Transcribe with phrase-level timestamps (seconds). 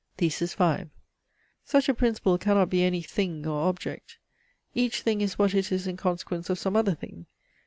[0.17, 0.85] THESIS V
[1.63, 4.17] Such a principle cannot be any THING or OBJECT.
[4.73, 7.27] Each thing is what it is in consequence of some other thing.